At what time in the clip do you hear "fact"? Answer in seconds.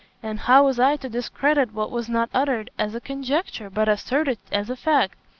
4.75-5.13